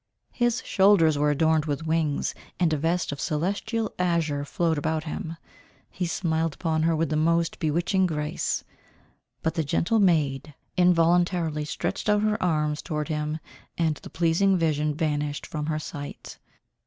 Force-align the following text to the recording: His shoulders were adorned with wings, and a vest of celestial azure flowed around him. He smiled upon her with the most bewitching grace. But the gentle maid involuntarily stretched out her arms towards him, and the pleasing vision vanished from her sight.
His 0.31 0.63
shoulders 0.65 1.15
were 1.15 1.29
adorned 1.29 1.65
with 1.65 1.85
wings, 1.85 2.33
and 2.59 2.73
a 2.73 2.77
vest 2.77 3.11
of 3.11 3.21
celestial 3.21 3.93
azure 3.99 4.43
flowed 4.45 4.83
around 4.83 5.03
him. 5.03 5.37
He 5.91 6.07
smiled 6.07 6.55
upon 6.55 6.81
her 6.81 6.95
with 6.95 7.09
the 7.09 7.15
most 7.15 7.59
bewitching 7.59 8.07
grace. 8.07 8.63
But 9.43 9.53
the 9.53 9.63
gentle 9.63 9.99
maid 9.99 10.55
involuntarily 10.75 11.65
stretched 11.65 12.09
out 12.09 12.23
her 12.23 12.41
arms 12.41 12.81
towards 12.81 13.09
him, 13.09 13.37
and 13.77 13.97
the 13.97 14.09
pleasing 14.09 14.57
vision 14.57 14.95
vanished 14.95 15.45
from 15.45 15.67
her 15.67 15.77
sight. 15.77 16.39